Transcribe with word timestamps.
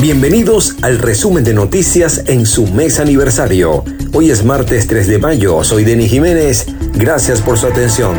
Bienvenidos 0.00 0.76
al 0.82 0.98
resumen 0.98 1.42
de 1.42 1.52
noticias 1.52 2.22
en 2.26 2.46
su 2.46 2.68
mes 2.68 3.00
aniversario. 3.00 3.84
Hoy 4.12 4.30
es 4.30 4.44
martes 4.44 4.86
3 4.86 5.08
de 5.08 5.18
mayo, 5.18 5.64
soy 5.64 5.82
Denis 5.82 6.10
Jiménez, 6.10 6.66
gracias 6.94 7.40
por 7.40 7.58
su 7.58 7.66
atención. 7.66 8.16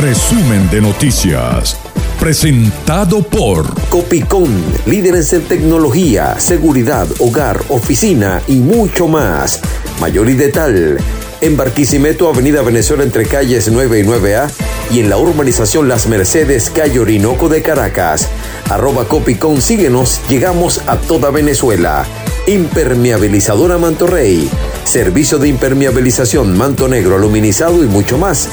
Resumen 0.00 0.70
de 0.70 0.82
noticias. 0.82 1.76
Presentado 2.20 3.24
por 3.24 3.74
Copicón, 3.88 4.54
líderes 4.86 5.32
en 5.32 5.42
tecnología, 5.42 6.38
seguridad, 6.38 7.08
hogar, 7.18 7.60
oficina 7.68 8.40
y 8.46 8.60
mucho 8.60 9.08
más. 9.08 9.60
Mayor 10.00 10.30
y 10.30 10.34
detal. 10.34 10.98
En 11.42 11.56
Barquisimeto, 11.56 12.28
Avenida 12.28 12.62
Venezuela 12.62 13.02
entre 13.02 13.26
calles 13.26 13.68
9 13.68 13.98
y 13.98 14.04
9A 14.04 14.48
y 14.92 15.00
en 15.00 15.10
la 15.10 15.16
urbanización 15.16 15.88
Las 15.88 16.06
Mercedes, 16.06 16.70
calle 16.70 17.00
Orinoco 17.00 17.48
de 17.48 17.62
Caracas. 17.62 18.28
Arroba 18.70 19.08
Copicón, 19.08 19.60
síguenos, 19.60 20.20
llegamos 20.28 20.82
a 20.86 20.98
toda 20.98 21.32
Venezuela. 21.32 22.06
Impermeabilizadora 22.46 23.76
Mantorrey. 23.76 24.48
Servicio 24.84 25.38
de 25.38 25.48
impermeabilización, 25.48 26.56
manto 26.56 26.86
negro, 26.86 27.16
aluminizado 27.16 27.82
y 27.82 27.88
mucho 27.88 28.18
más. 28.18 28.48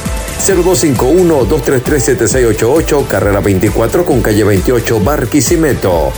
0251-233-7688, 0.47 3.07
carrera 3.07 3.39
24 3.39 4.03
con 4.03 4.21
calle 4.21 4.43
28, 4.43 4.99
Barquisimeto. 5.01 6.11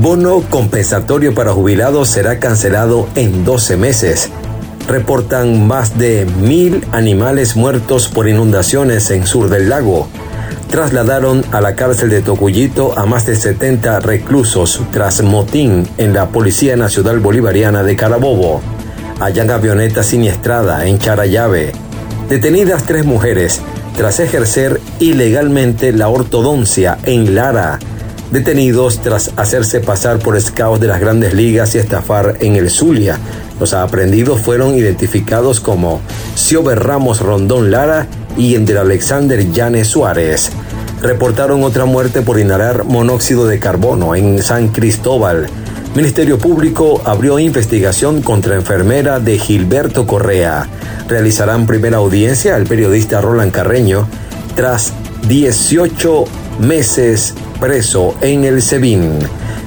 bono 0.00 0.44
compensatorio 0.48 1.34
para 1.34 1.52
jubilados 1.52 2.08
será 2.08 2.38
cancelado 2.38 3.08
en 3.16 3.44
12 3.44 3.76
meses. 3.76 4.30
Reportan 4.86 5.66
más 5.66 5.98
de 5.98 6.24
mil 6.24 6.84
animales 6.92 7.56
muertos 7.56 8.08
por 8.08 8.28
inundaciones 8.28 9.10
en 9.10 9.26
sur 9.26 9.48
del 9.50 9.68
lago. 9.68 10.06
Trasladaron 10.70 11.44
a 11.50 11.60
la 11.60 11.74
cárcel 11.74 12.10
de 12.10 12.22
Tocuyito 12.22 12.96
a 12.96 13.06
más 13.06 13.26
de 13.26 13.34
70 13.34 13.98
reclusos 14.00 14.80
tras 14.92 15.22
motín 15.22 15.88
en 15.98 16.14
la 16.14 16.28
Policía 16.28 16.76
Nacional 16.76 17.18
Bolivariana 17.18 17.82
de 17.82 17.96
Carabobo. 17.96 18.60
Hallan 19.18 19.50
avioneta 19.50 20.04
siniestrada 20.04 20.86
en 20.86 20.98
Charayave. 21.00 21.72
Detenidas 22.28 22.84
tres 22.84 23.04
mujeres 23.04 23.60
tras 23.96 24.20
ejercer 24.20 24.80
ilegalmente 25.00 25.92
la 25.92 26.08
ortodoncia 26.08 26.98
en 27.02 27.34
Lara, 27.34 27.80
detenidos 28.30 29.00
tras 29.00 29.32
hacerse 29.36 29.80
pasar 29.80 30.18
por 30.18 30.40
scouts 30.40 30.80
de 30.80 30.86
las 30.86 31.00
grandes 31.00 31.34
ligas 31.34 31.74
y 31.74 31.78
estafar 31.78 32.36
en 32.40 32.56
el 32.56 32.70
Zulia. 32.70 33.18
Los 33.58 33.74
aprendidos 33.74 34.40
fueron 34.40 34.76
identificados 34.76 35.60
como 35.60 36.00
Siober 36.34 36.78
Ramos 36.78 37.20
Rondón 37.20 37.70
Lara 37.70 38.06
y 38.36 38.54
Ender 38.54 38.78
Alexander 38.78 39.50
Llanes 39.50 39.88
Suárez. 39.88 40.50
Reportaron 41.00 41.62
otra 41.62 41.84
muerte 41.84 42.22
por 42.22 42.38
inhalar 42.38 42.84
monóxido 42.84 43.46
de 43.46 43.58
carbono 43.58 44.14
en 44.14 44.42
San 44.42 44.68
Cristóbal. 44.68 45.48
Ministerio 45.94 46.38
Público 46.38 47.02
abrió 47.04 47.38
investigación 47.38 48.22
contra 48.22 48.54
enfermera 48.54 49.20
de 49.20 49.38
Gilberto 49.38 50.06
Correa. 50.06 50.68
Realizarán 51.08 51.66
primera 51.66 51.96
audiencia 51.96 52.54
al 52.56 52.64
periodista 52.64 53.20
Roland 53.20 53.52
Carreño 53.52 54.06
tras 54.54 54.92
18 55.28 56.24
meses 56.60 57.34
preso 57.60 58.14
en 58.20 58.44
el 58.44 58.62
SEBIN. 58.62 59.18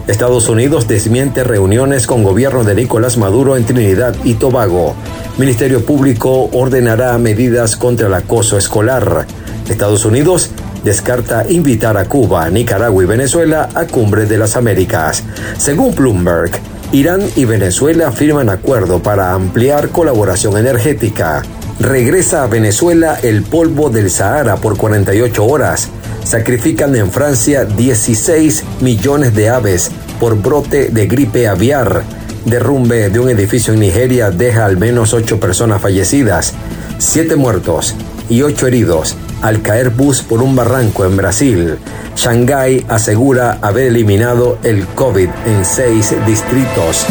Estados 0.07 0.50
Unidos 0.50 0.88
desmiente 0.88 1.44
reuniones 1.44 2.07
con 2.07 2.24
gobierno 2.24 2.63
de 2.63 2.75
Nicolás 2.75 3.18
Maduro 3.18 3.56
en 3.56 3.66
Trinidad 3.66 4.16
y 4.24 4.35
Tobago. 4.35 4.96
Ministerio 5.38 5.85
Público 5.85 6.50
ordenará 6.51 7.18
medidas 7.18 7.75
contra 7.75 8.07
el 8.07 8.13
acoso 8.13 8.57
escolar. 8.57 9.25
Estados 9.69 10.06
Unidos 10.06 10.50
descarta 10.84 11.46
invitar 11.50 11.97
a 11.97 12.06
Cuba, 12.06 12.50
Nicaragua 12.50 13.03
y 13.03 13.07
Venezuela 13.07 13.69
a 13.74 13.85
Cumbre 13.85 14.25
de 14.25 14.38
las 14.38 14.56
Américas. 14.56 15.24
Según 15.57 15.96
Bloomberg, 15.96 16.51
Irán 16.91 17.22
y 17.35 17.46
Venezuela 17.46 18.12
firman 18.12 18.50
acuerdo 18.50 19.01
para 19.01 19.34
ampliar 19.34 19.90
colaboración 19.90 20.57
energética. 20.57 21.44
Regresa 21.80 22.44
a 22.44 22.47
Venezuela 22.47 23.18
el 23.24 23.44
polvo 23.44 23.90
del 23.90 24.12
Sahara 24.12 24.57
por 24.57 24.78
48 24.78 25.46
horas. 25.46 25.90
Sacrifican 26.24 26.96
en 26.96 27.12
Francia 27.12 27.66
16 27.66 28.64
millones 28.82 29.34
de 29.34 29.50
aves 29.50 29.92
por 30.20 30.42
brote 30.42 30.90
de 30.90 31.08
gripe 31.08 31.48
aviar. 31.48 32.04
Derrumbe 32.46 33.09
de 33.09 33.20
un 33.20 33.30
edificio 33.30 33.74
en 33.74 33.80
Nigeria 33.80 34.31
deja 34.31 34.66
al 34.66 34.78
menos 34.78 35.14
8 35.14 35.40
personas 35.40 35.81
fallecidas, 35.81 36.54
7 36.98 37.36
muertos 37.36 37.96
y 38.30 38.42
8 38.42 38.68
heridos 38.68 39.16
al 39.42 39.62
caer 39.62 39.90
bus 39.90 40.22
por 40.22 40.42
un 40.42 40.56
barranco 40.56 41.06
en 41.06 41.18
Brasil. 41.18 41.78
Shanghái 42.16 42.86
asegura 42.88 43.58
haber 43.62 43.88
eliminado 43.88 44.60
el 44.64 44.86
COVID 44.88 45.30
en 45.46 45.66
seis 45.66 46.14
distritos. 46.26 47.06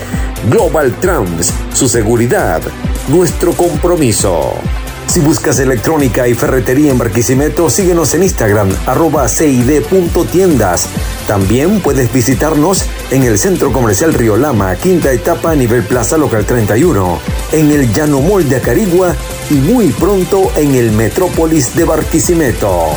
Global 0.50 0.94
Trans, 1.00 1.52
su 1.74 1.88
seguridad, 1.88 2.60
nuestro 3.08 3.52
compromiso. 3.52 4.52
Si 5.14 5.20
buscas 5.20 5.60
electrónica 5.60 6.26
y 6.26 6.34
ferretería 6.34 6.90
en 6.90 6.98
Barquisimeto, 6.98 7.70
síguenos 7.70 8.12
en 8.14 8.24
Instagram, 8.24 8.68
arroba 8.84 9.28
cid.tiendas. 9.28 10.88
También 11.28 11.80
puedes 11.82 12.12
visitarnos 12.12 12.84
en 13.12 13.22
el 13.22 13.38
Centro 13.38 13.70
Comercial 13.70 14.12
Río 14.12 14.36
Lama, 14.36 14.74
quinta 14.74 15.12
etapa 15.12 15.52
a 15.52 15.54
nivel 15.54 15.84
Plaza 15.84 16.18
Local 16.18 16.44
31, 16.44 17.20
en 17.52 17.70
el 17.70 17.92
Llano 17.92 18.22
Mall 18.22 18.48
de 18.48 18.56
Acarigua 18.56 19.14
y 19.50 19.54
muy 19.54 19.90
pronto 19.90 20.50
en 20.56 20.74
el 20.74 20.90
Metrópolis 20.90 21.76
de 21.76 21.84
Barquisimeto. 21.84 22.88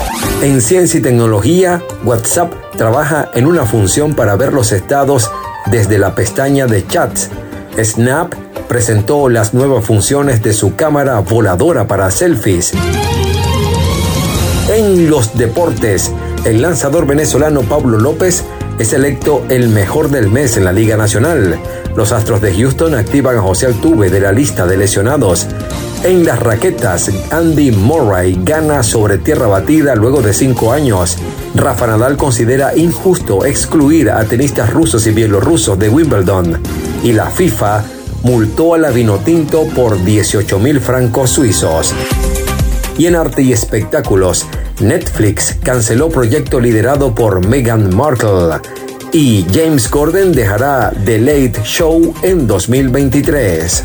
En 0.41 0.59
Ciencia 0.59 0.99
y 0.99 1.03
Tecnología, 1.03 1.83
WhatsApp 2.03 2.51
trabaja 2.77 3.29
en 3.35 3.45
una 3.45 3.67
función 3.67 4.15
para 4.15 4.35
ver 4.35 4.53
los 4.53 4.71
estados 4.71 5.29
desde 5.67 5.99
la 5.99 6.15
pestaña 6.15 6.65
de 6.65 6.83
chats. 6.87 7.29
Snap 7.79 8.46
presentó 8.67 9.29
las 9.29 9.53
nuevas 9.53 9.85
funciones 9.85 10.43
de 10.43 10.53
su 10.53 10.75
cámara 10.75 11.19
voladora 11.19 11.87
para 11.87 12.11
selfies. 12.11 12.73
En 14.69 15.09
los 15.09 15.37
deportes, 15.37 16.11
el 16.43 16.61
lanzador 16.61 17.07
venezolano 17.07 17.61
Pablo 17.61 17.97
López 17.97 18.43
es 18.79 18.93
electo 18.93 19.43
el 19.49 19.69
mejor 19.69 20.09
del 20.09 20.29
mes 20.29 20.57
en 20.57 20.65
la 20.65 20.71
Liga 20.71 20.97
Nacional. 20.97 21.57
Los 21.95 22.11
Astros 22.11 22.41
de 22.41 22.53
Houston 22.53 22.93
activan 22.93 23.37
a 23.37 23.41
José 23.41 23.65
Altuve 23.67 24.09
de 24.09 24.19
la 24.19 24.31
lista 24.31 24.67
de 24.67 24.77
lesionados. 24.77 25.47
En 26.03 26.25
las 26.25 26.39
raquetas, 26.39 27.09
Andy 27.31 27.71
Murray 27.71 28.39
gana 28.43 28.83
sobre 28.83 29.17
tierra 29.17 29.47
batida 29.47 29.95
luego 29.95 30.21
de 30.21 30.33
cinco 30.33 30.71
años. 30.71 31.17
Rafa 31.55 31.87
Nadal 31.87 32.17
considera 32.17 32.75
injusto 32.75 33.45
excluir 33.45 34.11
a 34.11 34.23
tenistas 34.25 34.71
rusos 34.71 35.07
y 35.07 35.11
bielorrusos 35.11 35.79
de 35.79 35.89
Wimbledon. 35.89 36.61
Y 37.03 37.13
la 37.13 37.31
FIFA 37.31 37.83
multó 38.23 38.73
a 38.73 38.77
la 38.77 38.89
Vinotinto 38.89 39.65
por 39.75 40.03
18 40.03 40.59
mil 40.59 40.79
francos 40.81 41.31
suizos. 41.31 41.93
Y 42.97 43.05
en 43.05 43.15
arte 43.15 43.41
y 43.41 43.53
espectáculos, 43.53 44.45
Netflix 44.79 45.55
canceló 45.63 46.09
proyecto 46.09 46.59
liderado 46.59 47.13
por 47.13 47.45
Meghan 47.45 47.95
Markle 47.95 48.59
y 49.11 49.45
James 49.53 49.87
Corden 49.87 50.31
dejará 50.31 50.91
The 51.05 51.19
Late 51.19 51.61
Show 51.63 52.13
en 52.23 52.47
2023. 52.47 53.83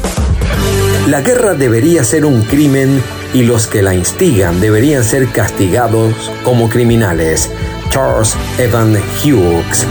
La 1.08 1.20
guerra 1.20 1.55
debería 1.55 2.05
ser 2.05 2.25
un 2.25 2.43
crimen 2.43 3.02
y 3.35 3.43
los 3.43 3.67
que 3.67 3.82
la 3.82 3.94
instigan 3.94 4.61
deberían 4.61 5.05
ser 5.05 5.28
castigados 5.28 6.14
como 6.44 6.69
criminales. 6.69 7.50
Charles 7.90 8.37
Evan 8.58 8.96
Hughes. 9.23 9.87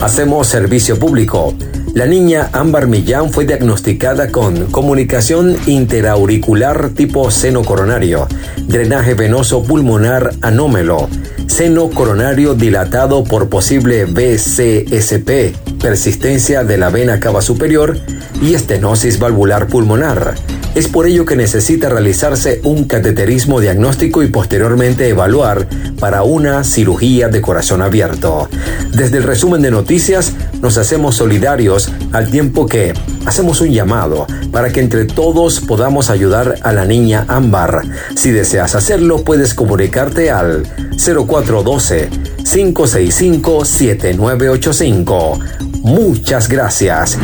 Hacemos 0.00 0.46
servicio 0.46 0.98
público. 0.98 1.54
La 1.94 2.04
niña 2.04 2.50
Ámbar 2.52 2.86
Millán 2.86 3.32
fue 3.32 3.46
diagnosticada 3.46 4.30
con 4.30 4.66
comunicación 4.66 5.56
interauricular 5.66 6.90
tipo 6.90 7.30
seno 7.30 7.64
coronario, 7.64 8.28
drenaje 8.68 9.14
venoso 9.14 9.62
pulmonar 9.64 10.34
anómelo, 10.42 11.08
seno 11.46 11.88
coronario 11.88 12.52
dilatado 12.52 13.24
por 13.24 13.48
posible 13.48 14.04
BCSP, 14.04 15.56
persistencia 15.80 16.62
de 16.62 16.76
la 16.76 16.90
vena 16.90 17.18
cava 17.18 17.40
superior 17.40 17.98
y 18.42 18.52
estenosis 18.52 19.18
valvular 19.18 19.66
pulmonar. 19.66 20.34
Es 20.76 20.88
por 20.88 21.06
ello 21.06 21.24
que 21.24 21.36
necesita 21.36 21.88
realizarse 21.88 22.60
un 22.62 22.84
cateterismo 22.84 23.60
diagnóstico 23.60 24.22
y 24.22 24.26
posteriormente 24.26 25.08
evaluar 25.08 25.66
para 25.98 26.22
una 26.22 26.64
cirugía 26.64 27.28
de 27.28 27.40
corazón 27.40 27.80
abierto. 27.80 28.50
Desde 28.92 29.16
el 29.16 29.22
resumen 29.22 29.62
de 29.62 29.70
noticias 29.70 30.34
nos 30.60 30.76
hacemos 30.76 31.16
solidarios 31.16 31.90
al 32.12 32.30
tiempo 32.30 32.66
que 32.66 32.92
hacemos 33.24 33.62
un 33.62 33.72
llamado 33.72 34.26
para 34.52 34.70
que 34.70 34.80
entre 34.80 35.06
todos 35.06 35.60
podamos 35.60 36.10
ayudar 36.10 36.56
a 36.60 36.74
la 36.74 36.84
niña 36.84 37.24
Ámbar. 37.26 37.80
Si 38.14 38.30
deseas 38.30 38.74
hacerlo 38.74 39.24
puedes 39.24 39.54
comunicarte 39.54 40.30
al 40.30 40.64
0412 40.98 42.10
565 42.44 43.64
7985. 43.64 45.38
Muchas 45.80 46.50
gracias. 46.50 47.16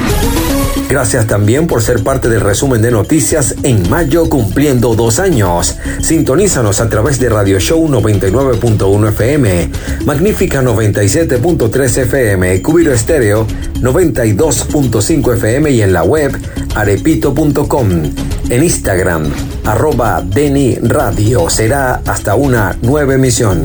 Gracias 0.92 1.26
también 1.26 1.66
por 1.66 1.80
ser 1.80 2.04
parte 2.04 2.28
del 2.28 2.42
resumen 2.42 2.82
de 2.82 2.90
noticias 2.90 3.54
en 3.62 3.88
mayo 3.88 4.28
cumpliendo 4.28 4.94
dos 4.94 5.20
años. 5.20 5.78
Sintonízanos 6.02 6.82
a 6.82 6.90
través 6.90 7.18
de 7.18 7.30
Radio 7.30 7.58
Show 7.58 7.88
99.1 7.88 9.08
FM, 9.08 9.70
Magnífica 10.04 10.60
97.3 10.60 11.96
FM, 11.96 12.60
Cubiro 12.60 12.92
Estéreo 12.92 13.46
92.5 13.80 15.32
FM 15.32 15.70
y 15.70 15.80
en 15.80 15.94
la 15.94 16.02
web 16.02 16.36
arepito.com. 16.74 17.88
En 18.50 18.62
Instagram, 18.62 19.32
arroba 19.64 20.20
Deni 20.20 20.74
Radio. 20.74 21.48
Será 21.48 22.02
hasta 22.04 22.34
una 22.34 22.76
nueva 22.82 23.14
emisión. 23.14 23.62